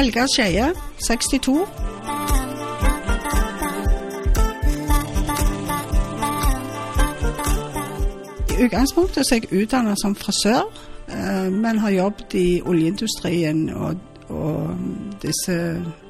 [0.00, 1.66] Helga Skeie, 62.
[8.50, 10.64] I utgangspunktet så er jeg utdannet som frisør,
[11.12, 14.72] eh, men har jobbet i oljeindustrien og, og
[15.20, 15.58] disse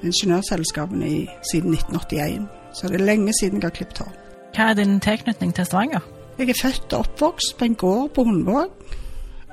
[0.07, 2.47] ingeniørselskapene i, siden 1981.
[2.75, 4.15] Så det er lenge siden jeg har klippet hår.
[4.55, 6.07] Hva er din tilknytning til Stavanger?
[6.39, 8.71] Jeg er født og oppvokst på en gård på Hundvåg,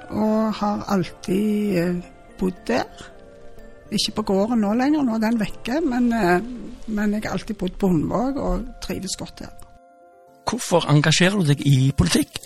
[0.09, 2.01] og har alltid eh,
[2.37, 3.07] bodd der.
[3.91, 6.41] Ikke på gården nå lenger, nå er den vekke, men, eh,
[6.87, 9.53] men jeg har alltid bodd på Hundvåg og trives godt her.
[10.47, 12.39] Hvorfor engasjerer du deg i politikk?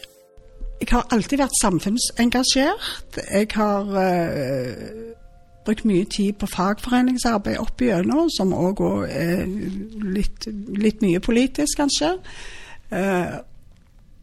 [0.82, 3.20] Jeg har alltid vært samfunnsengasjert.
[3.30, 5.12] Jeg har uh,
[5.66, 9.46] brukt mye tid på fagforeningsarbeid opp igjennom, som òg er
[10.02, 12.16] litt, litt, mye politisk, kanskje.
[12.90, 13.38] Uh,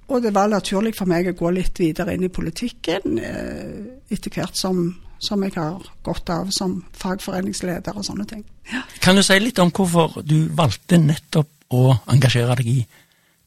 [0.09, 3.75] og det var naturlig for meg å gå litt videre inn i politikken eh,
[4.09, 4.87] etter hvert som,
[5.19, 8.45] som, jeg har gått av som fagforeningsleder og sånne ting.
[8.73, 8.85] Ja.
[9.03, 12.79] Kan du si litt om hvorfor du valgte nettopp å engasjere deg i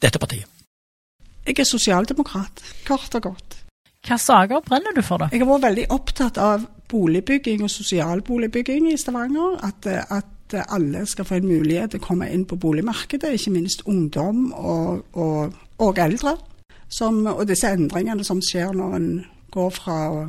[0.02, 0.48] dette partiet?
[1.42, 3.58] Jeg er sosialdemokrat, kort og godt.
[4.06, 5.30] Hva saker brenner du for, da?
[5.34, 9.58] Jeg har vært veldig opptatt av boligbygging og sosialboligbygging i Stavanger.
[9.66, 13.86] At, at, alle skal få en mulighet til å komme inn på boligmarkedet, ikke minst
[13.88, 16.34] ungdom og, og, og eldre.
[16.92, 19.08] Som, og disse endringene som skjer når en
[19.54, 20.26] går fra å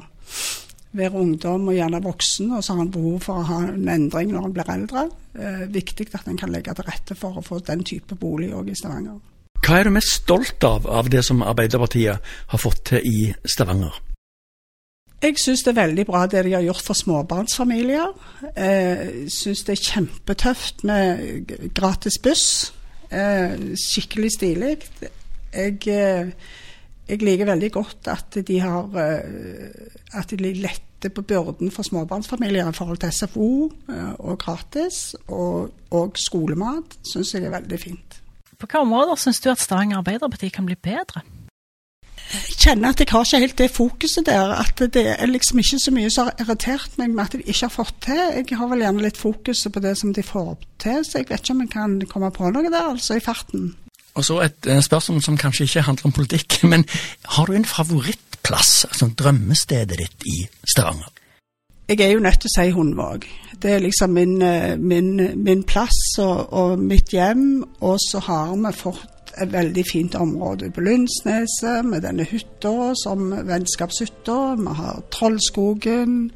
[0.92, 4.32] være ungdom og gjerne voksen, og så har han behov for å ha en endring
[4.32, 5.04] når han blir eldre.
[5.32, 8.70] Eh, viktig at en kan legge til rette for å få den type bolig òg
[8.72, 9.20] i Stavanger.
[9.62, 14.00] Hva er du mest stolt av av det som Arbeiderpartiet har fått til i Stavanger?
[15.22, 18.08] Jeg syns det er veldig bra det de har gjort for småbarnsfamilier.
[18.56, 22.46] Jeg syns det er kjempetøft med gratis buss.
[23.12, 24.72] Eh, skikkelig stilig.
[25.54, 26.32] Jeg, eh,
[27.08, 32.68] jeg, liker veldig godt at de har eh, at de letter på byrden for småbarnsfamilier
[32.68, 33.48] i forhold til SFO
[34.18, 36.94] og gratis, og, og skolemat.
[37.02, 38.22] Syns jeg er veldig fint.
[38.54, 41.24] På hvilke områder syns du at Stavanger Arbeiderparti kan bli bedre?
[42.32, 44.54] Jeg kjenner at jeg har ikke helt det fokuset der.
[44.54, 47.66] At det er liksom ikke så mye som har irritert meg med at de ikke
[47.66, 48.22] har fått til.
[48.38, 51.42] Jeg har vel gjerne litt fokuset på det som de får til, så jeg vet
[51.42, 53.74] ikke om jeg kan komme på noe der, altså i farten.
[54.14, 56.84] Og så et spørsmål som kanskje ikke handler om politikk, men
[57.36, 61.08] har du en favorittplass, altså drømmestedet ditt i Stavanger?
[61.88, 63.24] Jeg er jo nødt til å si Hundvåg.
[63.62, 64.38] Det er liksom min,
[64.80, 65.08] min,
[65.44, 67.64] min plass og, og, mitt hjem.
[67.84, 73.32] Og så har vi fått et veldig fint område på Lundsneset med denne hytta som
[73.48, 74.38] vennskapshytta.
[74.62, 76.30] Vi har Trollskogen.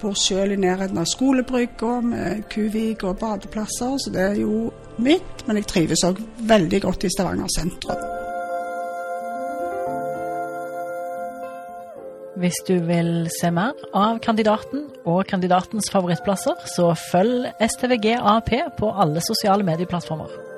[0.00, 3.98] Bor sjøl i nærheten av skolebrygga med Kuvik og badeplasser.
[4.00, 5.44] Så det er jo mitt.
[5.46, 8.08] Men jeg trives òg veldig godt i Stavanger sentrum.
[12.40, 18.94] Hvis du vil se mer av kandidaten og kandidatens favorittplasser, så følg STVG AP på
[18.96, 20.49] alle sosiale medieplattformer.